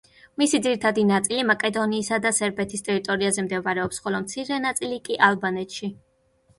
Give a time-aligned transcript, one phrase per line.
[0.41, 5.97] მისი ძირითადი ნაწილი მაკედონიისა და სერბეთის ტერიტორიებზე მდებარეობს, ხოლო მცირე ნაწილი კი ალბანეთში.